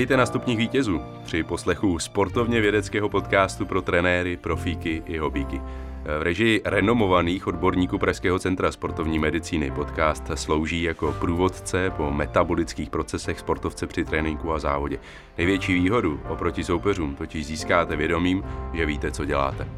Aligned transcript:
Vítejte 0.00 0.16
na 0.16 0.26
stupních 0.26 0.58
vítězů 0.58 1.00
při 1.24 1.42
poslechu 1.42 1.98
sportovně 1.98 2.60
vědeckého 2.60 3.08
podcastu 3.08 3.66
pro 3.66 3.82
trenéry, 3.82 4.36
profíky 4.36 5.02
i 5.06 5.18
hobíky. 5.18 5.60
V 6.18 6.22
režii 6.22 6.62
renomovaných 6.64 7.46
odborníků 7.46 7.98
Pražského 7.98 8.38
centra 8.38 8.72
sportovní 8.72 9.18
medicíny 9.18 9.70
podcast 9.70 10.24
slouží 10.34 10.82
jako 10.82 11.12
průvodce 11.20 11.90
po 11.96 12.10
metabolických 12.10 12.90
procesech 12.90 13.38
sportovce 13.38 13.86
při 13.86 14.04
tréninku 14.04 14.52
a 14.52 14.58
závodě. 14.58 14.98
Největší 15.38 15.74
výhodu 15.74 16.20
oproti 16.28 16.64
soupeřům 16.64 17.14
totiž 17.14 17.46
získáte 17.46 17.96
vědomím, 17.96 18.42
že 18.74 18.86
víte, 18.86 19.10
co 19.10 19.24
děláte. 19.24 19.68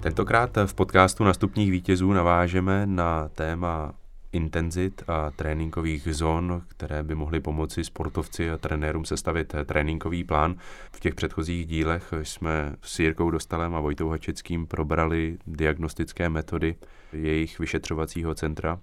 Tentokrát 0.00 0.50
v 0.66 0.74
podcastu 0.74 1.24
na 1.24 1.34
stupních 1.34 1.70
vítězů 1.70 2.12
navážeme 2.12 2.86
na 2.86 3.28
téma 3.28 3.92
intenzit 4.34 5.02
a 5.08 5.30
tréninkových 5.30 6.14
zón, 6.14 6.62
které 6.68 7.02
by 7.02 7.14
mohly 7.14 7.40
pomoci 7.40 7.84
sportovci 7.84 8.50
a 8.50 8.58
trenérům 8.58 9.04
sestavit 9.04 9.54
tréninkový 9.64 10.24
plán. 10.24 10.54
V 10.92 11.00
těch 11.00 11.14
předchozích 11.14 11.66
dílech 11.66 12.14
jsme 12.22 12.76
s 12.82 12.98
Jirkou 12.98 13.30
Dostalem 13.30 13.74
a 13.74 13.80
Vojtou 13.80 14.08
Hačeckým 14.08 14.66
probrali 14.66 15.38
diagnostické 15.46 16.28
metody 16.28 16.76
jejich 17.12 17.58
vyšetřovacího 17.58 18.34
centra 18.34 18.80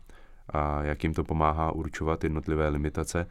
a 0.50 0.84
jak 0.84 1.04
jim 1.04 1.14
to 1.14 1.24
pomáhá 1.24 1.72
určovat 1.72 2.24
jednotlivé 2.24 2.70
limitace. 2.70 3.28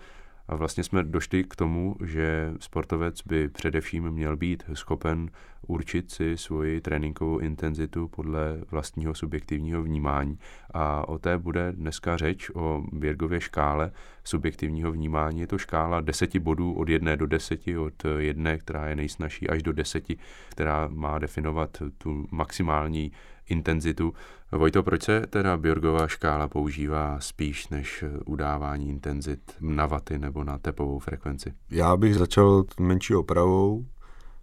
A 0.51 0.57
vlastně 0.57 0.85
jsme 0.85 1.03
došli 1.03 1.45
k 1.45 1.57
tomu, 1.57 1.97
že 2.05 2.53
sportovec 2.61 3.23
by 3.23 3.49
především 3.49 4.11
měl 4.11 4.37
být 4.37 4.63
schopen 4.73 5.31
určit 5.67 6.11
si 6.11 6.37
svoji 6.37 6.81
tréninkovou 6.81 7.39
intenzitu 7.39 8.09
podle 8.09 8.61
vlastního 8.71 9.15
subjektivního 9.15 9.83
vnímání. 9.83 10.39
A 10.75 11.09
o 11.09 11.19
té 11.19 11.39
bude 11.39 11.73
dneska 11.73 12.17
řeč, 12.17 12.51
o 12.55 12.83
Běrgově 12.93 13.41
škále 13.41 13.93
subjektivního 14.25 14.93
vnímání. 14.93 15.41
Je 15.41 15.47
to 15.47 15.59
škála 15.59 16.01
deseti 16.01 16.39
bodů 16.39 16.73
od 16.73 16.89
jedné 16.89 17.17
do 17.17 17.27
deseti, 17.27 17.79
od 17.79 18.03
jedné, 18.19 18.59
která 18.59 18.89
je 18.89 18.97
nejsnažší, 18.97 19.49
až 19.49 19.63
do 19.63 19.73
deseti, 19.73 20.19
která 20.49 20.89
má 20.93 21.19
definovat 21.19 21.83
tu 21.99 22.27
maximální 22.31 23.13
intenzitu. 23.51 24.13
Vojto, 24.53 24.83
proč 24.83 25.03
se 25.03 25.27
teda 25.27 25.57
Bjorgová 25.57 26.09
škála 26.09 26.49
používá 26.49 27.21
spíš 27.21 27.69
než 27.69 28.05
udávání 28.27 28.89
intenzit 28.89 29.41
na 29.61 29.87
vaty 29.87 30.19
nebo 30.19 30.45
na 30.45 30.59
tepovou 30.59 30.99
frekvenci? 30.99 31.53
Já 31.71 31.97
bych 31.97 32.15
začal 32.15 32.65
menší 32.81 33.15
opravou, 33.15 33.87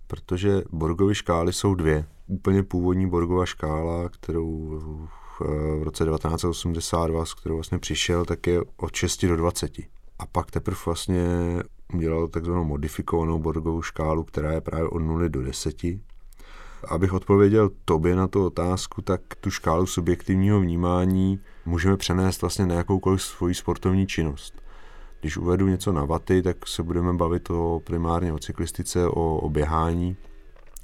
protože 0.07 0.61
Borgovy 0.71 1.15
škály 1.15 1.53
jsou 1.53 1.75
dvě. 1.75 2.05
Úplně 2.27 2.63
původní 2.63 3.09
Borgova 3.09 3.45
škála, 3.45 4.09
kterou 4.09 4.79
v 5.39 5.83
roce 5.83 6.05
1982, 6.05 7.25
s 7.25 7.33
kterou 7.33 7.55
vlastně 7.55 7.79
přišel, 7.79 8.25
tak 8.25 8.47
je 8.47 8.61
od 8.77 8.95
6 8.95 9.25
do 9.25 9.35
20. 9.35 9.79
A 10.19 10.25
pak 10.31 10.51
teprve 10.51 10.77
vlastně 10.85 11.27
udělal 11.93 12.27
takzvanou 12.27 12.63
modifikovanou 12.63 13.39
Borgovou 13.39 13.81
škálu, 13.81 14.23
která 14.23 14.51
je 14.51 14.61
právě 14.61 14.87
od 14.89 14.99
0 14.99 15.27
do 15.27 15.43
10 15.43 15.75
Abych 16.87 17.13
odpověděl 17.13 17.69
tobě 17.85 18.15
na 18.15 18.27
tu 18.27 18.45
otázku, 18.45 19.01
tak 19.01 19.21
tu 19.41 19.51
škálu 19.51 19.85
subjektivního 19.85 20.59
vnímání 20.59 21.39
můžeme 21.65 21.97
přenést 21.97 22.41
vlastně 22.41 22.65
na 22.65 22.75
jakoukoliv 22.75 23.21
svoji 23.21 23.53
sportovní 23.55 24.07
činnost. 24.07 24.61
Když 25.21 25.37
uvedu 25.37 25.67
něco 25.67 25.91
na 25.91 26.05
vaty, 26.05 26.41
tak 26.41 26.67
se 26.67 26.83
budeme 26.83 27.13
bavit 27.13 27.49
o 27.49 27.81
primárně 27.83 28.33
o 28.33 28.39
cyklistice, 28.39 29.07
o, 29.07 29.37
o 29.37 29.49
běhání. 29.49 30.15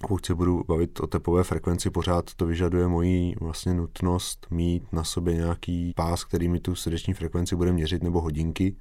Pokud 0.02 0.26
se 0.26 0.36
budu 0.36 0.64
bavit 0.68 1.00
o 1.00 1.08
tepové 1.08 1.44
frekvenci, 1.44 1.90
pořád 1.90 2.34
to 2.34 2.46
vyžaduje 2.46 2.88
moji 2.88 3.36
vlastně 3.42 3.74
nutnost 3.74 4.48
mít 4.50 4.94
na 4.94 5.04
sobě 5.04 5.36
nějaký 5.36 5.94
pás, 5.96 6.24
který 6.24 6.48
mi 6.48 6.60
tu 6.60 6.76
srdeční 6.76 7.14
frekvenci 7.14 7.56
bude 7.56 7.72
měřit, 7.74 8.04
nebo 8.04 8.22
hodinky 8.22 8.76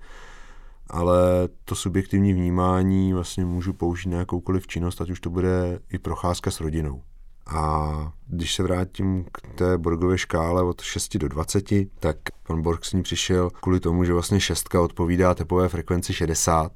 ale 0.90 1.48
to 1.64 1.74
subjektivní 1.74 2.32
vnímání 2.32 3.12
vlastně 3.12 3.44
můžu 3.44 3.72
použít 3.72 4.08
na 4.08 4.18
jakoukoliv 4.18 4.66
činnost, 4.66 5.00
ať 5.00 5.10
už 5.10 5.20
to 5.20 5.30
bude 5.30 5.80
i 5.92 5.98
procházka 5.98 6.50
s 6.50 6.60
rodinou. 6.60 7.02
A 7.46 8.12
když 8.26 8.54
se 8.54 8.62
vrátím 8.62 9.24
k 9.32 9.58
té 9.58 9.78
Borgově 9.78 10.18
škále 10.18 10.62
od 10.62 10.80
6 10.80 11.16
do 11.16 11.28
20, 11.28 11.64
tak 11.98 12.16
pan 12.46 12.62
Borg 12.62 12.84
s 12.84 12.92
ní 12.92 13.02
přišel 13.02 13.50
kvůli 13.50 13.80
tomu, 13.80 14.04
že 14.04 14.12
vlastně 14.12 14.40
šestka 14.40 14.80
odpovídá 14.80 15.34
tepové 15.34 15.68
frekvenci 15.68 16.14
60 16.14 16.72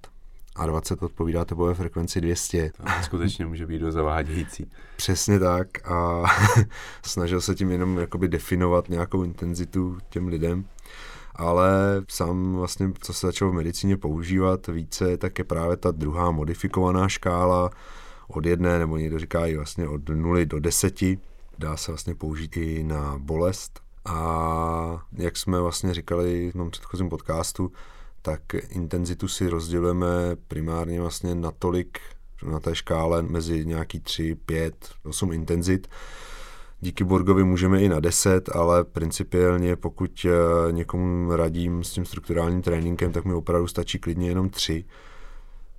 a 0.56 0.66
20 0.66 1.02
odpovídá 1.02 1.44
tepové 1.44 1.74
frekvenci 1.74 2.20
200. 2.20 2.70
To 2.76 3.02
skutečně 3.02 3.46
může 3.46 3.66
být 3.66 3.78
do 3.78 3.92
zavádějící. 3.92 4.70
Přesně 4.96 5.38
tak 5.38 5.90
a 5.90 6.22
snažil 7.02 7.40
se 7.40 7.54
tím 7.54 7.70
jenom 7.70 7.98
jakoby 7.98 8.28
definovat 8.28 8.88
nějakou 8.88 9.22
intenzitu 9.22 9.98
těm 10.08 10.28
lidem 10.28 10.64
ale 11.36 11.70
sám 12.08 12.54
vlastně, 12.54 12.92
co 13.00 13.12
se 13.12 13.26
začal 13.26 13.50
v 13.50 13.54
medicíně 13.54 13.96
používat 13.96 14.66
více, 14.66 15.16
tak 15.16 15.38
je 15.38 15.44
právě 15.44 15.76
ta 15.76 15.90
druhá 15.90 16.30
modifikovaná 16.30 17.08
škála 17.08 17.70
od 18.28 18.46
jedné, 18.46 18.78
nebo 18.78 18.96
někdo 18.96 19.18
říká 19.18 19.46
i 19.46 19.56
vlastně 19.56 19.88
od 19.88 20.08
nuly 20.08 20.46
do 20.46 20.60
deseti. 20.60 21.18
Dá 21.58 21.76
se 21.76 21.92
vlastně 21.92 22.14
použít 22.14 22.56
i 22.56 22.84
na 22.84 23.14
bolest. 23.18 23.80
A 24.04 25.06
jak 25.12 25.36
jsme 25.36 25.60
vlastně 25.60 25.94
říkali 25.94 26.50
v 26.50 26.52
tom 26.52 26.70
předchozím 26.70 27.08
podcastu, 27.08 27.72
tak 28.22 28.40
intenzitu 28.54 29.28
si 29.28 29.48
rozdělujeme 29.48 30.36
primárně 30.48 31.00
vlastně 31.00 31.34
na 31.34 31.50
tolik 31.50 31.98
na 32.42 32.60
té 32.60 32.74
škále 32.74 33.22
mezi 33.22 33.66
nějaký 33.66 34.00
3, 34.00 34.34
5, 34.34 34.88
8 35.04 35.32
intenzit 35.32 35.88
Díky 36.80 37.04
Borgovi 37.04 37.44
můžeme 37.44 37.82
i 37.82 37.88
na 37.88 38.00
10, 38.00 38.48
ale 38.56 38.84
principiálně 38.84 39.76
pokud 39.76 40.26
eh, 40.28 40.72
někomu 40.72 41.36
radím 41.36 41.84
s 41.84 41.90
tím 41.90 42.04
strukturálním 42.04 42.62
tréninkem, 42.62 43.12
tak 43.12 43.24
mi 43.24 43.34
opravdu 43.34 43.66
stačí 43.66 43.98
klidně 43.98 44.28
jenom 44.28 44.50
3. 44.50 44.84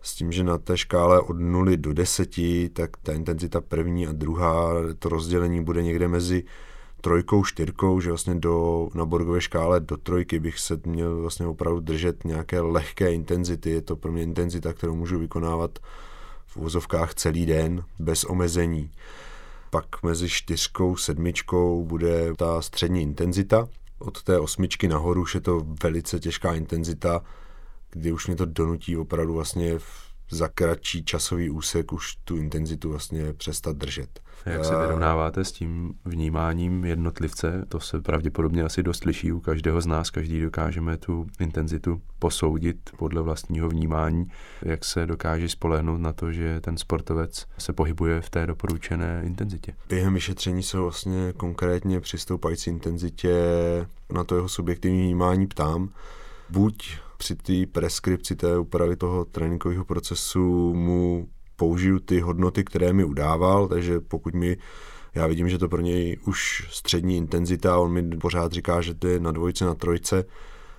S 0.02 0.16
tím, 0.16 0.32
že 0.32 0.44
na 0.44 0.58
té 0.58 0.78
škále 0.78 1.22
od 1.22 1.40
0 1.40 1.72
do 1.76 1.94
10, 1.94 2.30
tak 2.74 2.98
ta 3.04 3.14
intenzita 3.14 3.62
první 3.62 4.08
a 4.08 4.12
druhá, 4.12 4.74
to 5.00 5.10
rozdělení 5.10 5.64
bude 5.64 5.84
někde 5.84 6.08
mezi 6.08 6.44
trojkou, 7.02 7.44
čtyřkou, 7.44 8.02
že 8.02 8.10
vlastně 8.10 8.36
do, 8.36 8.90
na 8.94 9.06
Borgové 9.06 9.42
škále 9.42 9.80
do 9.80 9.98
trojky 9.98 10.40
bych 10.40 10.60
se 10.60 10.80
měl 10.86 11.22
vlastně 11.22 11.48
opravdu 11.48 11.80
držet 11.80 12.26
nějaké 12.26 12.62
lehké 12.62 13.14
intenzity. 13.14 13.70
Je 13.70 13.82
to 13.82 13.96
pro 13.96 14.12
mě 14.12 14.24
intenzita, 14.24 14.74
kterou 14.74 14.96
můžu 14.96 15.20
vykonávat 15.20 15.80
v 16.46 16.58
uvozovkách 16.58 17.14
celý 17.14 17.46
den 17.46 17.84
bez 18.00 18.24
omezení 18.24 18.92
pak 19.78 20.04
mezi 20.04 20.30
čtyřkou, 20.30 20.96
sedmičkou 20.96 21.86
bude 21.86 22.34
ta 22.36 22.62
střední 22.62 23.02
intenzita. 23.02 23.68
Od 24.00 24.24
té 24.24 24.40
osmičky 24.40 24.88
nahoru 24.88 25.22
už 25.22 25.36
je 25.36 25.42
to 25.42 25.62
velice 25.84 26.20
těžká 26.20 26.54
intenzita, 26.54 27.22
kdy 27.92 28.12
už 28.12 28.28
mě 28.28 28.36
to 28.36 28.46
donutí 28.46 28.98
opravdu 28.98 29.34
vlastně 29.34 29.80
za 30.30 30.48
kratší 30.48 31.04
časový 31.04 31.50
úsek 31.50 31.94
už 31.94 32.16
tu 32.16 32.38
intenzitu 32.38 32.90
vlastně 32.90 33.34
přestat 33.34 33.78
držet. 33.78 34.20
Jak 34.46 34.66
se 34.66 34.78
vyrovnáváte 34.78 35.46
s 35.46 35.52
tím 35.52 35.94
vnímáním 36.06 36.86
jednotlivce? 36.86 37.66
To 37.70 37.80
se 37.80 38.02
pravděpodobně 38.02 38.64
asi 38.64 38.84
dost 38.84 39.06
liší 39.06 39.32
u 39.32 39.40
každého 39.40 39.82
z 39.82 39.86
nás. 39.86 40.10
Každý 40.10 40.42
dokážeme 40.42 40.98
tu 40.98 41.28
intenzitu 41.40 42.02
posoudit 42.20 42.78
podle 42.98 43.22
vlastního 43.22 43.70
vnímání. 43.70 44.28
Jak 44.62 44.86
se 44.86 45.06
dokáže 45.06 45.50
spolehnout 45.50 46.02
na 46.02 46.14
to, 46.14 46.32
že 46.32 46.62
ten 46.62 46.78
sportovec 46.78 47.46
se 47.58 47.74
pohybuje 47.74 48.22
v 48.22 48.30
té 48.30 48.48
doporučené 48.48 49.22
intenzitě? 49.26 49.74
Během 49.90 50.14
vyšetření 50.14 50.64
se 50.64 50.78
vlastně 50.78 51.34
konkrétně 51.38 52.00
při 52.00 52.18
stoupající 52.18 52.70
intenzitě 52.70 53.36
na 54.14 54.24
to 54.24 54.36
jeho 54.36 54.50
subjektivní 54.50 55.02
vnímání 55.02 55.48
ptám. 55.48 55.90
Buď 56.50 56.98
při 57.18 57.36
té 57.36 57.54
preskripci 57.72 58.36
té 58.36 58.58
úpravy 58.58 58.96
toho 58.96 59.26
tréninkového 59.26 59.86
procesu 59.86 60.74
mu 60.74 61.28
použiju 61.56 62.00
ty 62.00 62.20
hodnoty, 62.20 62.64
které 62.64 62.94
mi 62.94 63.04
udával, 63.04 63.68
takže 63.68 64.00
pokud 64.00 64.34
mi 64.34 64.58
já 65.16 65.28
vidím, 65.28 65.50
že 65.50 65.58
to 65.58 65.70
pro 65.70 65.82
něj 65.82 66.18
už 66.26 66.68
střední 66.72 67.18
intenzita, 67.18 67.78
on 67.78 67.92
mi 67.92 68.18
pořád 68.18 68.52
říká, 68.52 68.82
že 68.82 68.94
to 68.94 69.08
je 69.08 69.20
na 69.20 69.32
dvojce, 69.32 69.66
na 69.66 69.74
trojce, 69.74 70.26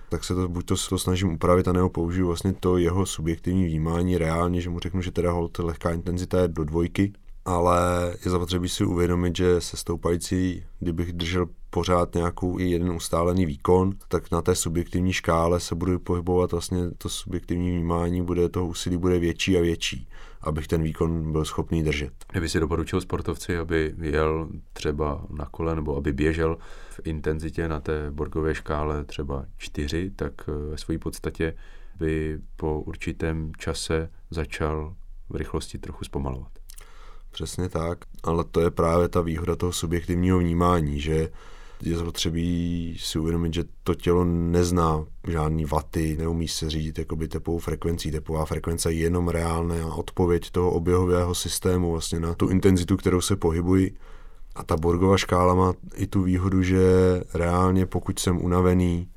tak 0.09 0.23
se 0.23 0.35
to 0.35 0.47
buď 0.49 0.65
to, 0.65 0.75
to 0.89 0.97
snažím 0.97 1.33
upravit, 1.33 1.67
a 1.67 1.73
nebo 1.73 1.89
použiju 1.89 2.27
vlastně 2.27 2.53
to 2.53 2.77
jeho 2.77 3.05
subjektivní 3.05 3.65
vnímání 3.65 4.17
reálně, 4.17 4.61
že 4.61 4.69
mu 4.69 4.79
řeknu, 4.79 5.01
že 5.01 5.11
teda 5.11 5.31
hold 5.31 5.59
lehká 5.59 5.91
intenzita 5.91 6.41
je 6.41 6.47
do 6.47 6.63
dvojky, 6.63 7.13
ale 7.45 7.79
je 8.25 8.31
zapotřebí 8.31 8.69
si 8.69 8.85
uvědomit, 8.85 9.35
že 9.35 9.61
se 9.61 9.77
stoupající, 9.77 10.63
kdybych 10.79 11.13
držel 11.13 11.45
pořád 11.69 12.15
nějakou 12.15 12.59
i 12.59 12.63
jeden 12.63 12.91
ustálený 12.91 13.45
výkon, 13.45 13.93
tak 14.07 14.31
na 14.31 14.41
té 14.41 14.55
subjektivní 14.55 15.13
škále 15.13 15.59
se 15.59 15.75
budu 15.75 15.99
pohybovat 15.99 16.51
vlastně 16.51 16.91
to 16.97 17.09
subjektivní 17.09 17.71
vnímání 17.71 18.21
bude 18.21 18.49
toho 18.49 18.67
úsilí 18.67 18.97
bude 18.97 19.19
větší 19.19 19.57
a 19.57 19.61
větší, 19.61 20.07
abych 20.41 20.67
ten 20.67 20.83
výkon 20.83 21.31
byl 21.31 21.45
schopný 21.45 21.83
držet. 21.83 22.13
Kdyby 22.31 22.49
si 22.49 22.59
doporučil 22.59 23.01
sportovci, 23.01 23.57
aby 23.57 23.93
jel 24.01 24.49
třeba 24.73 25.25
na 25.29 25.45
kole 25.45 25.75
nebo 25.75 25.97
aby 25.97 26.13
běžel 26.13 26.57
v 26.89 27.01
intenzitě 27.03 27.67
na 27.67 27.79
té 27.79 28.11
borgové 28.11 28.55
škále 28.55 29.05
třeba 29.05 29.45
4, 29.57 30.11
tak 30.15 30.33
ve 30.47 30.77
své 30.77 30.97
podstatě 30.97 31.53
by 31.99 32.39
po 32.55 32.81
určitém 32.81 33.51
čase 33.57 34.09
začal 34.29 34.95
v 35.29 35.35
rychlosti 35.35 35.77
trochu 35.77 36.05
zpomalovat. 36.05 36.51
Přesně 37.31 37.69
tak, 37.69 37.99
ale 38.23 38.43
to 38.43 38.61
je 38.61 38.71
právě 38.71 39.07
ta 39.07 39.21
výhoda 39.21 39.55
toho 39.55 39.71
subjektivního 39.71 40.39
vnímání, 40.39 40.99
že 40.99 41.29
je 41.83 41.97
zapotřebí 41.97 42.97
si 42.99 43.19
uvědomit, 43.19 43.53
že 43.53 43.63
to 43.83 43.95
tělo 43.95 44.25
nezná 44.25 45.05
žádný 45.27 45.65
vaty, 45.65 46.17
neumí 46.19 46.47
se 46.47 46.69
řídit 46.69 46.99
jakoby 46.99 47.27
tepovou 47.27 47.59
frekvencí. 47.59 48.11
Tepová 48.11 48.45
frekvence 48.45 48.93
je 48.93 48.99
jenom 48.99 49.27
reálná 49.27 49.95
odpověď 49.95 50.51
toho 50.51 50.71
oběhového 50.71 51.35
systému 51.35 51.91
vlastně 51.91 52.19
na 52.19 52.33
tu 52.33 52.49
intenzitu, 52.49 52.97
kterou 52.97 53.21
se 53.21 53.35
pohybují. 53.35 53.91
A 54.55 54.63
ta 54.63 54.77
Borgova 54.77 55.17
škála 55.17 55.55
má 55.55 55.73
i 55.95 56.07
tu 56.07 56.23
výhodu, 56.23 56.63
že 56.63 56.81
reálně 57.33 57.85
pokud 57.85 58.19
jsem 58.19 58.41
unavený, 58.41 59.07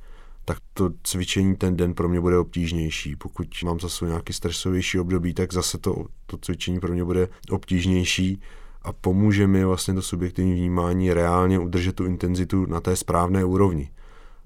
tak 0.45 0.57
to 0.73 0.89
cvičení 1.03 1.55
ten 1.55 1.77
den 1.77 1.93
pro 1.93 2.09
mě 2.09 2.21
bude 2.21 2.37
obtížnější. 2.37 3.15
Pokud 3.15 3.47
mám 3.63 3.79
zase 3.79 4.05
nějaký 4.05 4.33
stresovější 4.33 4.99
období, 4.99 5.33
tak 5.33 5.53
zase 5.53 5.77
to, 5.77 6.05
to 6.25 6.37
cvičení 6.37 6.79
pro 6.79 6.93
mě 6.93 7.03
bude 7.03 7.27
obtížnější 7.49 8.41
a 8.83 8.93
pomůže 8.93 9.47
mi 9.47 9.65
vlastně 9.65 9.93
to 9.93 10.01
subjektivní 10.01 10.53
vnímání 10.53 11.13
reálně 11.13 11.59
udržet 11.59 11.95
tu 11.95 12.05
intenzitu 12.05 12.65
na 12.65 12.81
té 12.81 12.95
správné 12.95 13.45
úrovni. 13.45 13.89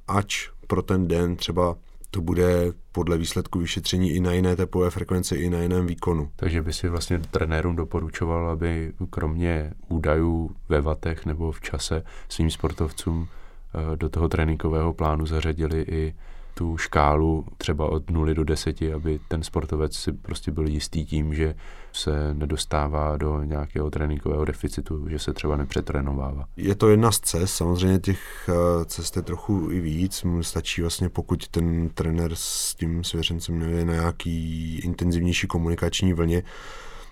Ač 0.08 0.50
pro 0.68 0.82
ten 0.82 1.08
den 1.08 1.36
třeba 1.36 1.76
to 2.12 2.22
bude 2.22 2.74
podle 2.92 3.18
výsledku 3.18 3.60
vyšetření 3.60 4.12
i 4.12 4.20
na 4.20 4.32
jiné 4.32 4.56
tepové 4.56 4.90
frekvenci, 4.90 5.36
i 5.36 5.50
na 5.50 5.60
jiném 5.60 5.88
výkonu. 5.88 6.32
Takže 6.36 6.62
by 6.62 6.74
si 6.74 6.90
vlastně 6.90 7.20
trenérům 7.20 7.76
doporučoval, 7.76 8.50
aby 8.50 8.94
kromě 9.10 9.74
údajů 9.88 10.52
ve 10.70 10.82
vatech 10.82 11.26
nebo 11.26 11.52
v 11.52 11.62
čase 11.62 12.04
svým 12.30 12.52
sportovcům 12.52 13.28
eh, 13.28 13.96
do 13.96 14.10
toho 14.10 14.30
tréninkového 14.30 14.94
plánu 14.94 15.26
zařadili 15.26 15.82
i 15.82 16.16
tu 16.58 16.78
škálu 16.78 17.46
třeba 17.58 17.86
od 17.86 18.10
0 18.10 18.34
do 18.34 18.44
10, 18.44 18.82
aby 18.96 19.20
ten 19.28 19.44
sportovec 19.44 19.96
si 19.96 20.12
prostě 20.12 20.52
byl 20.52 20.68
jistý 20.68 21.06
tím, 21.06 21.34
že 21.34 21.56
se 21.94 22.34
nedostává 22.34 23.18
do 23.18 23.44
nějakého 23.44 23.90
tréninkového 23.90 24.46
deficitu, 24.46 25.10
že 25.10 25.20
se 25.20 25.34
třeba 25.34 25.56
nepřetrénovává. 25.58 26.46
Je 26.58 26.76
to 26.76 26.90
jedna 26.90 27.12
z 27.12 27.20
cest, 27.20 27.54
samozřejmě 27.54 28.00
těch 28.00 28.50
eh, 28.50 28.86
cest 28.86 29.16
je 29.16 29.22
trochu 29.22 29.68
i 29.72 29.80
víc, 29.80 30.26
stačí 30.42 30.82
vlastně 30.82 31.10
pokud 31.10 31.48
ten 31.48 31.90
trenér 31.90 32.32
s 32.34 32.76
tím 32.76 33.04
svěřencem 33.04 33.62
je 33.62 33.86
na 33.86 33.94
nějaký 33.94 34.80
intenzivnější 34.80 35.48
komunikační 35.48 36.14
vlně, 36.14 36.44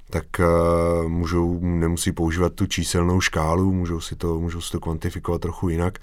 tak 0.10 0.26
uh, 0.40 1.10
můžou, 1.10 1.60
nemusí 1.62 2.12
používat 2.12 2.54
tu 2.54 2.66
číselnou 2.66 3.22
škálu, 3.22 3.74
můžou 3.74 4.00
si 4.00 4.16
to, 4.16 4.40
můžou 4.40 4.62
si 4.62 4.72
to 4.72 4.80
kvantifikovat 4.80 5.42
trochu 5.42 5.70
jinak, 5.70 6.00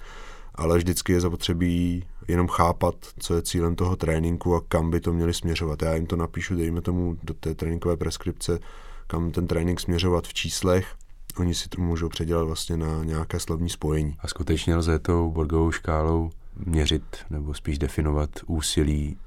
ale 0.55 0.77
vždycky 0.77 1.13
je 1.13 1.21
zapotřebí 1.21 2.05
jenom 2.27 2.47
chápat, 2.47 2.95
co 3.19 3.35
je 3.35 3.41
cílem 3.41 3.75
toho 3.75 3.95
tréninku 3.95 4.55
a 4.55 4.61
kam 4.67 4.91
by 4.91 4.99
to 4.99 5.13
měli 5.13 5.33
směřovat. 5.33 5.81
Já 5.81 5.95
jim 5.95 6.05
to 6.05 6.15
napíšu, 6.15 6.55
dejme 6.55 6.81
tomu 6.81 7.17
do 7.23 7.33
té 7.33 7.55
tréninkové 7.55 7.97
preskripce, 7.97 8.59
kam 9.07 9.31
ten 9.31 9.47
trénink 9.47 9.79
směřovat 9.79 10.27
v 10.27 10.33
číslech. 10.33 10.95
Oni 11.37 11.55
si 11.55 11.69
to 11.69 11.81
můžou 11.81 12.09
předělat 12.09 12.43
vlastně 12.43 12.77
na 12.77 13.03
nějaké 13.03 13.39
slovní 13.39 13.69
spojení. 13.69 14.15
A 14.19 14.27
skutečně 14.27 14.75
lze 14.75 14.99
tou 14.99 15.31
Borgovou 15.31 15.71
škálou 15.71 16.29
měřit 16.65 17.03
nebo 17.29 17.53
spíš 17.53 17.77
definovat 17.77 18.29
úsilí 18.47 19.17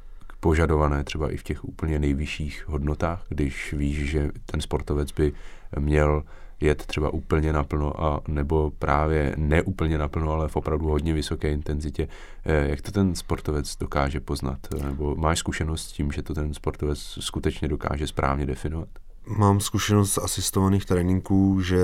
požadované 0.40 1.04
třeba 1.04 1.30
i 1.30 1.36
v 1.36 1.42
těch 1.42 1.64
úplně 1.64 1.98
nejvyšších 1.98 2.64
hodnotách, 2.68 3.24
když 3.28 3.72
víš, 3.72 4.10
že 4.10 4.30
ten 4.46 4.60
sportovec 4.60 5.12
by 5.12 5.32
měl 5.78 6.22
jet 6.60 6.86
třeba 6.86 7.10
úplně 7.10 7.52
naplno 7.52 8.04
a 8.04 8.20
nebo 8.28 8.72
právě 8.78 9.34
neúplně 9.36 9.98
naplno, 9.98 10.32
ale 10.32 10.48
v 10.48 10.56
opravdu 10.56 10.86
hodně 10.88 11.12
vysoké 11.12 11.52
intenzitě. 11.52 12.08
Eh, 12.44 12.68
jak 12.68 12.82
to 12.82 12.92
ten 12.92 13.14
sportovec 13.14 13.76
dokáže 13.76 14.20
poznat? 14.20 14.58
Nebo 14.84 15.14
máš 15.14 15.38
zkušenost 15.38 15.88
s 15.88 15.92
tím, 15.92 16.12
že 16.12 16.22
to 16.22 16.34
ten 16.34 16.54
sportovec 16.54 16.98
skutečně 17.20 17.68
dokáže 17.68 18.06
správně 18.06 18.46
definovat? 18.46 18.88
Mám 19.26 19.60
zkušenost 19.60 20.12
z 20.12 20.18
asistovaných 20.18 20.84
tréninků, 20.84 21.60
že 21.60 21.78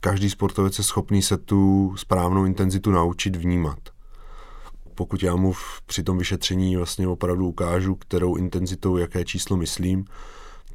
každý 0.00 0.30
sportovec 0.30 0.78
je 0.78 0.84
schopný 0.84 1.22
se 1.22 1.36
tu 1.36 1.94
správnou 1.96 2.44
intenzitu 2.44 2.90
naučit 2.90 3.36
vnímat. 3.36 3.78
Pokud 4.94 5.22
já 5.22 5.36
mu 5.36 5.54
při 5.86 6.02
tom 6.02 6.18
vyšetření 6.18 6.76
vlastně 6.76 7.08
opravdu 7.08 7.48
ukážu, 7.48 7.94
kterou 7.94 8.36
intenzitou, 8.36 8.96
jaké 8.96 9.24
číslo 9.24 9.56
myslím, 9.56 10.04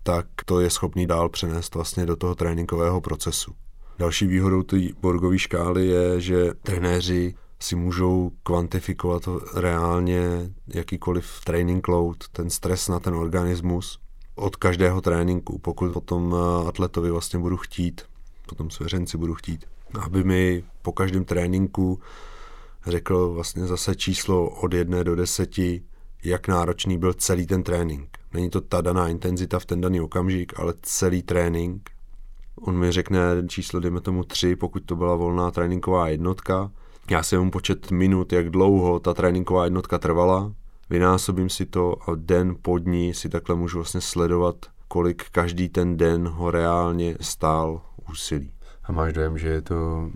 tak 0.08 0.28
to 0.46 0.60
je 0.60 0.70
schopný 0.70 1.08
dál 1.08 1.30
přenést 1.30 1.76
vlastně 1.76 2.06
do 2.06 2.16
toho 2.16 2.36
tréninkového 2.36 3.02
procesu. 3.02 3.56
Další 4.00 4.28
výhodou 4.28 4.64
té 4.64 4.78
Borgové 5.02 5.40
škály 5.40 5.88
je, 5.88 6.22
že 6.22 6.54
trenéři 6.64 7.36
si 7.60 7.76
můžou 7.76 8.32
kvantifikovat 8.44 9.30
reálně 9.56 10.52
jakýkoliv 10.68 11.40
training 11.44 11.88
load, 11.88 12.18
ten 12.32 12.50
stres 12.50 12.88
na 12.88 13.00
ten 13.00 13.14
organismus 13.14 14.00
od 14.36 14.56
každého 14.56 15.02
tréninku. 15.02 15.60
Pokud 15.60 15.94
potom 15.94 16.36
atletovi 16.68 17.12
vlastně 17.12 17.40
budu 17.40 17.58
chtít, 17.58 18.02
potom 18.48 18.70
svěřenci 18.70 19.18
budu 19.18 19.34
chtít, 19.34 19.66
aby 20.00 20.24
mi 20.24 20.64
po 20.82 20.92
každém 20.92 21.26
tréninku 21.26 22.00
řekl 22.88 23.30
vlastně 23.30 23.66
zase 23.66 23.96
číslo 23.96 24.50
od 24.50 24.74
jedné 24.74 25.04
do 25.04 25.16
deseti, 25.16 25.84
jak 26.24 26.48
náročný 26.48 26.98
byl 26.98 27.14
celý 27.14 27.48
ten 27.48 27.64
trénink. 27.64 28.18
Není 28.36 28.50
to 28.50 28.62
ta 28.62 28.82
daná 28.82 29.08
intenzita 29.08 29.60
v 29.60 29.66
ten 29.66 29.82
daný 29.82 30.02
okamžik, 30.02 30.60
ale 30.60 30.74
celý 30.82 31.24
trénink. 31.24 31.90
On 32.62 32.78
mi 32.78 32.92
řekne 32.92 33.20
číslo, 33.48 33.80
dejme 33.80 34.02
tomu 34.02 34.24
tři, 34.24 34.56
pokud 34.56 34.84
to 34.86 34.96
byla 34.96 35.16
volná 35.16 35.52
tréninková 35.52 36.08
jednotka. 36.08 36.72
Já 37.10 37.24
si 37.24 37.38
mu 37.38 37.52
počet 37.52 37.92
minut, 37.92 38.34
jak 38.34 38.50
dlouho 38.50 39.00
ta 39.00 39.14
tréninková 39.14 39.64
jednotka 39.64 39.98
trvala, 39.98 40.54
vynásobím 40.90 41.50
si 41.50 41.66
to 41.66 42.10
a 42.10 42.16
den 42.16 42.56
po 42.62 42.78
dní 42.78 43.14
si 43.14 43.30
takhle 43.30 43.56
můžu 43.56 43.78
vlastně 43.78 44.02
sledovat, 44.02 44.56
kolik 44.88 45.30
každý 45.32 45.70
ten 45.70 45.98
den 45.98 46.28
ho 46.28 46.52
reálně 46.52 47.18
stál 47.22 47.82
úsilí. 48.12 48.52
A 48.84 48.92
máš 48.92 49.14
dojem, 49.14 49.38
že 49.38 49.48
je 49.48 49.62
to 49.62 50.10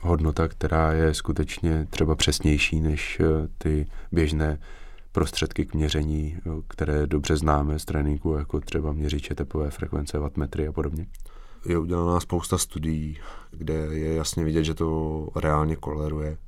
hodnota, 0.00 0.48
která 0.48 0.92
je 0.92 1.14
skutečně 1.14 1.86
třeba 1.90 2.14
přesnější 2.14 2.80
než 2.80 3.20
eh, 3.20 3.48
ty 3.58 3.86
běžné 4.12 4.58
prostředky 5.12 5.66
k 5.66 5.74
měření, 5.74 6.36
které 6.68 7.06
dobře 7.06 7.36
známe 7.36 7.78
z 7.78 7.84
tréninku, 7.84 8.32
jako 8.32 8.60
třeba 8.60 8.92
měřiče 8.92 9.34
tepové 9.34 9.70
frekvence, 9.70 10.18
wattmetry 10.18 10.68
a 10.68 10.72
podobně? 10.72 11.06
Je 11.66 11.78
udělaná 11.78 12.20
spousta 12.20 12.58
studií, 12.58 13.18
kde 13.50 13.74
je 13.74 14.14
jasně 14.14 14.44
vidět, 14.44 14.64
že 14.64 14.74
to 14.74 15.28
reálně 15.34 15.76
koleruje 15.76 16.38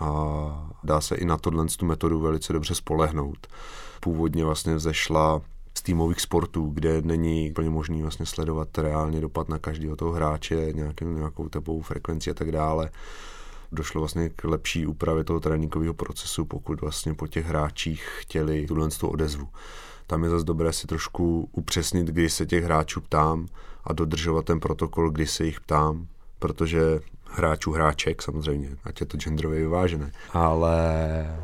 a 0.00 0.70
dá 0.84 1.00
se 1.00 1.16
i 1.16 1.24
na 1.24 1.38
tohle 1.38 1.66
tu 1.78 1.86
metodu 1.86 2.20
velice 2.20 2.52
dobře 2.52 2.74
spolehnout. 2.74 3.46
Původně 4.00 4.44
vlastně 4.44 4.74
vzešla 4.74 5.40
z 5.78 5.82
týmových 5.82 6.20
sportů, 6.20 6.70
kde 6.74 7.02
není 7.02 7.50
úplně 7.50 7.70
možný 7.70 8.02
vlastně 8.02 8.26
sledovat 8.26 8.78
reálně 8.78 9.20
dopad 9.20 9.48
na 9.48 9.58
každého 9.58 9.96
toho 9.96 10.12
hráče, 10.12 10.72
nějakou, 10.72 11.04
nějakou 11.04 11.48
tepovou 11.48 11.82
frekvenci 11.82 12.30
a 12.30 12.34
tak 12.34 12.52
dále 12.52 12.90
došlo 13.72 14.00
vlastně 14.00 14.28
k 14.28 14.44
lepší 14.44 14.86
úpravě 14.86 15.24
toho 15.24 15.40
tréninkového 15.40 15.94
procesu, 15.94 16.44
pokud 16.44 16.80
vlastně 16.80 17.14
po 17.14 17.26
těch 17.26 17.46
hráčích 17.46 18.08
chtěli 18.18 18.66
tuhle 18.66 18.88
tu 18.88 19.08
odezvu. 19.08 19.48
Tam 20.06 20.24
je 20.24 20.30
zase 20.30 20.44
dobré 20.44 20.72
si 20.72 20.86
trošku 20.86 21.48
upřesnit, 21.52 22.06
kdy 22.06 22.30
se 22.30 22.46
těch 22.46 22.64
hráčů 22.64 23.00
ptám 23.00 23.46
a 23.84 23.92
dodržovat 23.92 24.44
ten 24.44 24.60
protokol, 24.60 25.10
kdy 25.10 25.26
se 25.26 25.44
jich 25.44 25.60
ptám, 25.60 26.06
protože 26.38 27.00
hráčů 27.30 27.72
hráček 27.72 28.22
samozřejmě, 28.22 28.76
ať 28.84 29.00
je 29.00 29.06
to 29.06 29.16
genderově 29.16 29.60
vyvážené. 29.60 30.12
Ale 30.32 30.76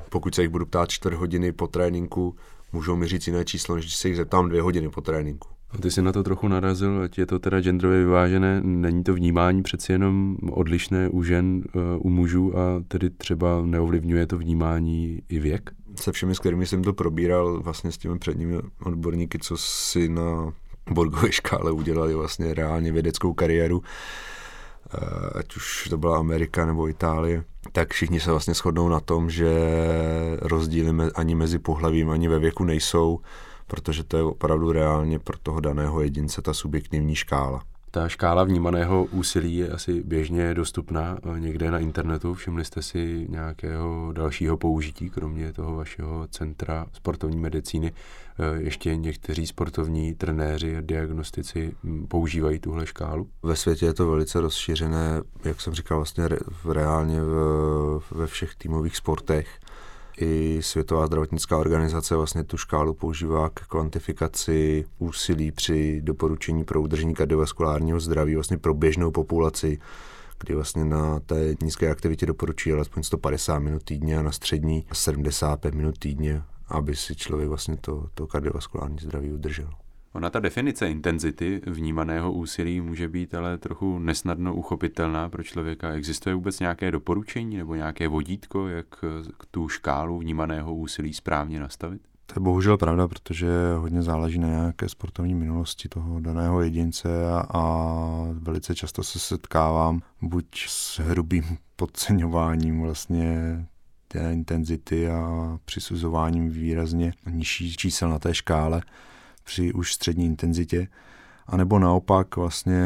pokud 0.09 0.35
se 0.35 0.43
jich 0.43 0.51
budu 0.51 0.67
ptát 0.67 0.91
čtvrt 0.91 1.15
hodiny 1.15 1.53
po 1.53 1.67
tréninku, 1.67 2.37
můžou 2.73 2.97
mi 2.97 3.09
říct 3.09 3.27
jiné 3.27 3.45
číslo, 3.45 3.75
než 3.75 3.85
když 3.85 3.97
se 3.97 4.09
jich 4.09 4.17
zeptám 4.17 4.49
dvě 4.49 4.63
hodiny 4.63 4.89
po 4.89 5.01
tréninku. 5.01 5.54
Ty 5.83 5.91
jsi 5.91 6.03
na 6.03 6.13
to 6.13 6.23
trochu 6.23 6.49
narazil, 6.49 7.03
ať 7.03 7.19
je 7.19 7.27
to 7.27 7.39
teda 7.39 7.61
genderově 7.61 7.99
vyvážené, 7.99 8.61
není 8.65 9.05
to 9.05 9.15
vnímání 9.15 9.63
přeci 9.63 9.93
jenom 9.93 10.37
odlišné 10.51 11.09
u 11.09 11.23
žen, 11.23 11.63
eh, 11.67 11.79
u 11.99 12.09
mužů 12.09 12.59
a 12.59 12.83
tedy 12.89 13.11
třeba 13.11 13.63
neovlivňuje 13.65 14.27
to 14.27 14.39
vnímání 14.39 15.23
i 15.29 15.39
věk? 15.39 15.71
Se 16.01 16.13
všemi, 16.13 16.35
s 16.35 16.39
kterými 16.39 16.67
jsem 16.67 16.85
to 16.85 16.93
probíral, 16.93 17.61
vlastně 17.61 17.93
s 17.93 17.99
těmi 17.99 18.19
předními 18.19 18.57
odborníky, 18.85 19.39
co 19.39 19.57
si 19.57 20.09
na 20.09 20.53
Borgové 20.91 21.33
škále 21.33 21.73
udělali 21.73 22.15
vlastně 22.15 22.55
reálně 22.55 22.93
vědeckou 22.93 23.33
kariéru, 23.33 23.83
eh, 24.95 25.39
ať 25.39 25.57
už 25.57 25.89
to 25.91 25.99
byla 25.99 26.19
Amerika 26.19 26.67
nebo 26.67 26.89
Itálie, 26.89 27.45
tak 27.73 27.93
všichni 27.93 28.21
se 28.21 28.31
vlastně 28.31 28.55
shodnou 28.55 28.89
na 28.89 29.01
tom, 29.01 29.31
že 29.31 29.51
rozdíly 30.41 30.91
ani 31.15 31.35
mezi 31.35 31.59
pohlavím, 31.59 32.11
ani 32.11 32.29
ve 32.29 32.39
věku 32.39 32.65
nejsou 32.65 33.21
protože 33.67 34.05
to 34.05 34.17
je 34.17 34.23
opravdu 34.23 34.73
reálně 34.73 35.19
pro 35.19 35.39
toho 35.39 35.61
daného 35.61 36.01
jedince 36.01 36.43
ta 36.43 36.55
subjektivní 36.55 37.15
škála. 37.15 37.63
Ta 37.95 38.09
škála 38.09 38.45
vnímaného 38.45 39.05
úsilí 39.05 39.57
je 39.57 39.69
asi 39.69 40.03
běžně 40.03 40.55
dostupná 40.55 41.19
eh, 41.23 41.41
někde 41.41 41.71
na 41.71 41.79
internetu. 41.79 42.35
Všimli 42.35 42.65
jste 42.65 42.83
si 42.83 43.27
nějakého 43.29 44.13
dalšího 44.13 44.57
použití, 44.57 45.11
kromě 45.11 45.53
toho 45.53 45.77
vašeho 45.77 46.27
centra 46.31 46.87
sportovní 46.93 47.37
medicíny? 47.37 47.93
Eh, 48.39 48.63
ještě 48.63 48.97
někteří 48.97 49.47
sportovní 49.47 50.15
trenéři 50.15 50.77
a 50.77 50.81
diagnostici 50.81 51.73
hm, 51.85 52.07
používají 52.07 52.59
tuhle 52.59 52.87
škálu? 52.87 53.29
Ve 53.43 53.57
světě 53.57 53.87
je 53.87 53.95
to 53.95 54.11
velice 54.11 54.41
rozšířené, 54.41 55.23
jak 55.45 55.61
jsem 55.61 55.75
říkal, 55.75 55.99
vlastně 55.99 56.29
reálně 56.73 57.21
ve 58.11 58.27
všech 58.27 58.55
týmových 58.55 58.97
sportech 58.97 59.49
i 60.21 60.59
Světová 60.63 61.07
zdravotnická 61.07 61.59
organizace 61.59 62.17
vlastně 62.17 62.45
tu 62.45 62.57
škálu 62.57 62.95
používá 62.95 63.51
k 63.51 63.67
kvantifikaci 63.67 64.85
úsilí 64.99 65.53
při 65.53 66.01
doporučení 66.05 66.65
pro 66.65 66.83
udržení 66.83 67.15
kardiovaskulárního 67.15 68.01
zdraví 68.01 68.35
vlastně 68.35 68.59
pro 68.59 68.75
běžnou 68.75 69.11
populaci, 69.11 69.79
kdy 70.41 70.55
vlastně 70.55 70.85
na 70.85 71.21
té 71.21 71.55
nízké 71.63 71.91
aktivitě 71.91 72.27
doporučují 72.27 72.73
alespoň 72.73 73.03
150 73.03 73.59
minut 73.59 73.83
týdně 73.85 74.19
a 74.19 74.23
na 74.23 74.33
střední 74.33 74.87
75 74.93 75.75
minut 75.75 75.99
týdně, 75.99 76.43
aby 76.69 76.97
si 76.97 77.17
člověk 77.17 77.49
vlastně 77.49 77.77
to, 77.77 78.07
to 78.15 78.27
kardiovaskulární 78.27 78.99
zdraví 79.01 79.33
udržel. 79.33 79.71
Ona 80.15 80.31
ta 80.31 80.41
definice 80.41 80.91
intenzity 80.91 81.63
vnímaného 81.67 82.33
úsilí 82.33 82.81
může 82.81 83.09
být 83.09 83.35
ale 83.35 83.59
trochu 83.59 83.99
nesnadno 83.99 84.55
uchopitelná 84.55 85.29
pro 85.29 85.43
člověka. 85.43 85.93
Existuje 85.93 86.35
vůbec 86.35 86.61
nějaké 86.61 86.91
doporučení 86.91 87.57
nebo 87.57 87.75
nějaké 87.75 88.09
vodítko, 88.09 88.69
jak 88.69 88.87
tu 89.51 89.69
škálu 89.69 90.19
vnímaného 90.19 90.75
úsilí 90.75 91.15
správně 91.15 91.61
nastavit? 91.61 92.01
To 92.27 92.35
je 92.37 92.43
bohužel 92.43 92.79
pravda, 92.79 93.09
protože 93.09 93.49
hodně 93.79 94.03
záleží 94.03 94.39
na 94.39 94.49
nějaké 94.49 94.89
sportovní 94.89 95.35
minulosti 95.35 95.89
toho 95.89 96.21
daného 96.21 96.63
jedince 96.63 97.27
a, 97.27 97.47
a 97.55 97.89
velice 98.33 98.75
často 98.75 99.03
se 99.03 99.19
setkávám 99.19 100.01
buď 100.23 100.47
s 100.67 100.99
hrubým 100.99 101.45
podceňováním 101.77 102.81
vlastně 102.81 103.39
té 104.09 104.33
intenzity 104.33 105.09
a 105.09 105.59
přisuzováním 105.65 106.51
výrazně 106.51 107.13
nižší 107.31 107.77
čísel 107.77 108.09
na 108.09 108.19
té 108.19 108.35
škále 108.35 108.83
při 109.45 109.73
už 109.73 109.95
střední 109.95 110.27
intenzitě, 110.27 110.89
anebo 111.47 111.79
naopak 111.79 112.37
vlastně 112.37 112.83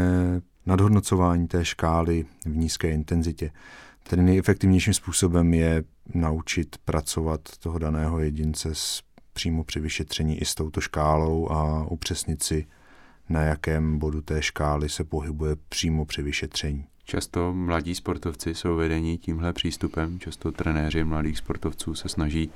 nadhodnocování 0.67 1.49
té 1.49 1.65
škály 1.65 2.27
v 2.45 2.57
nízké 2.57 2.91
intenzitě. 2.91 3.51
Tedy 4.03 4.23
nejefektivnějším 4.23 4.95
způsobem 4.95 5.55
je 5.55 5.85
naučit 6.15 6.77
pracovat 6.85 7.41
toho 7.59 7.79
daného 7.79 8.19
jedince 8.19 8.75
s 8.75 9.03
přímo 9.33 9.65
při 9.65 9.81
vyšetření 9.81 10.39
i 10.41 10.45
s 10.45 10.55
touto 10.55 10.81
škálou 10.81 11.49
a 11.51 11.85
upřesnit 11.91 12.43
si, 12.43 12.67
na 13.29 13.43
jakém 13.43 13.99
bodu 13.99 14.21
té 14.21 14.43
škály 14.43 14.89
se 14.89 15.05
pohybuje 15.05 15.57
přímo 15.69 16.05
při 16.05 16.23
vyšetření. 16.23 16.85
Často 17.05 17.53
mladí 17.55 17.95
sportovci 17.95 18.55
jsou 18.55 18.77
vedení 18.77 19.19
tímhle 19.19 19.53
přístupem, 19.53 20.21
často 20.21 20.53
trenéři 20.53 21.05
mladých 21.05 21.39
sportovců 21.39 21.95
se 21.95 22.09
snaží 22.09 22.51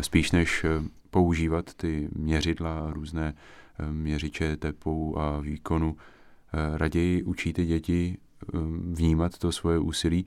spíš 0.00 0.32
než 0.32 0.64
eh, 0.64 0.68
používat 1.10 1.74
ty 1.74 2.08
měřidla 2.12 2.90
různé 2.92 3.34
eh, 3.78 3.92
měřiče 3.92 4.56
tepu 4.56 5.18
a 5.18 5.40
výkonu, 5.40 5.96
raději 6.76 7.22
učí 7.22 7.52
ty 7.52 7.66
děti 7.66 8.18
vnímat 8.92 9.38
to 9.38 9.52
svoje 9.52 9.78
úsilí. 9.78 10.26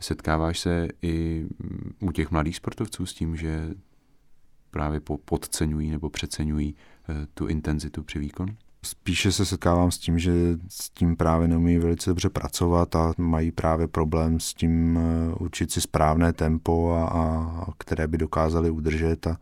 Setkáváš 0.00 0.58
se 0.58 0.88
i 1.02 1.46
mm, 1.58 1.92
u 2.00 2.12
těch 2.12 2.30
mladých 2.30 2.56
sportovců 2.56 3.06
s 3.06 3.14
tím, 3.14 3.36
že 3.36 3.74
právě 4.70 5.00
podceňují 5.24 5.90
nebo 5.90 6.10
přeceňují 6.10 6.74
eh, 7.08 7.26
tu 7.34 7.46
intenzitu 7.46 8.02
při 8.02 8.18
výkonu? 8.18 8.56
Spíše 8.86 9.32
se 9.32 9.44
setkávám 9.44 9.90
s 9.90 9.98
tím, 9.98 10.18
že 10.18 10.32
s 10.68 10.90
tím 10.90 11.16
právě 11.16 11.48
neumí 11.48 11.78
velice 11.78 12.10
dobře 12.10 12.28
pracovat 12.28 12.96
a 12.96 13.12
mají 13.18 13.52
právě 13.52 13.88
problém 13.88 14.40
s 14.40 14.54
tím 14.54 14.98
eh, 14.98 15.34
učit 15.40 15.72
si 15.72 15.80
správné 15.80 16.32
tempo, 16.32 16.92
a, 16.92 17.04
a 17.08 17.66
které 17.78 18.06
by 18.06 18.18
dokázali 18.18 18.70
udržet 18.70 19.26
a 19.26 19.38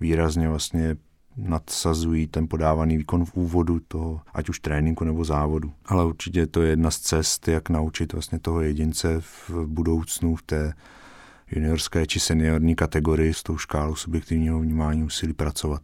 výrazně 0.00 0.48
vlastně 0.48 0.96
nadsazují 1.36 2.26
ten 2.26 2.48
podávaný 2.48 2.96
výkon 2.96 3.24
v 3.24 3.34
úvodu 3.34 3.80
toho, 3.80 4.20
ať 4.34 4.48
už 4.48 4.60
tréninku 4.60 5.04
nebo 5.04 5.24
závodu. 5.24 5.72
Ale 5.86 6.04
určitě 6.04 6.46
to 6.46 6.62
je 6.62 6.70
jedna 6.70 6.90
z 6.90 6.98
cest, 6.98 7.48
jak 7.48 7.68
naučit 7.68 8.12
vlastně 8.12 8.38
toho 8.38 8.60
jedince 8.60 9.20
v 9.20 9.50
budoucnu 9.66 10.36
v 10.36 10.42
té 10.42 10.74
juniorské 11.50 12.06
či 12.06 12.20
seniorní 12.20 12.74
kategorii 12.74 13.34
s 13.34 13.42
tou 13.42 13.58
škálou 13.58 13.94
subjektivního 13.94 14.60
vnímání 14.60 15.04
úsilí 15.04 15.32
pracovat. 15.32 15.82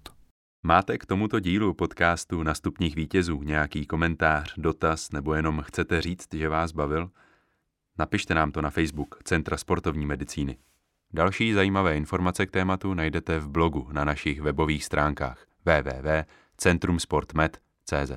Máte 0.62 0.99
k 0.99 1.07
tomuto 1.07 1.41
dílu 1.41 1.75
podcastu 1.75 2.43
na 2.43 2.55
stupních 2.55 2.97
vítězů 2.97 3.43
nějaký 3.43 3.87
komentář, 3.87 4.55
dotaz 4.57 5.12
nebo 5.12 5.35
jenom 5.35 5.62
chcete 5.62 6.00
říct, 6.00 6.35
že 6.35 6.49
vás 6.49 6.73
bavil? 6.73 7.11
Napište 7.99 8.35
nám 8.35 8.53
to 8.53 8.62
na 8.62 8.71
Facebook 8.71 9.23
Centra 9.25 9.57
sportovní 9.57 10.07
medicíny. 10.07 10.59
Další 11.12 11.53
zajímavé 11.53 11.97
informace 11.97 12.47
k 12.47 12.50
tématu 12.50 12.95
najdete 12.95 13.38
v 13.38 13.49
blogu 13.49 13.88
na 13.93 14.05
našich 14.05 14.41
webových 14.41 14.85
stránkách 14.85 15.47
www.centrumsportmed.cz. 15.65 18.12